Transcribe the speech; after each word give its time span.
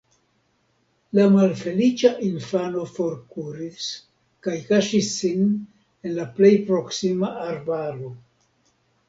La 1.17 1.25
malfeliĉa 1.33 2.09
infano 2.27 2.85
forkuris 2.93 3.91
kaj 4.49 4.55
kaŝis 4.71 5.11
sin 5.19 5.45
en 5.53 6.17
la 6.19 6.27
plej 6.41 6.53
proksima 6.73 7.33
arbaro. 7.47 8.13